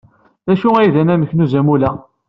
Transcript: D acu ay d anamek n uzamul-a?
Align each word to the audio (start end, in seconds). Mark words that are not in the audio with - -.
D 0.47 0.49
acu 0.53 0.69
ay 0.75 0.87
d 0.93 0.95
anamek 1.01 1.31
n 1.33 1.43
uzamul-a? 1.45 1.91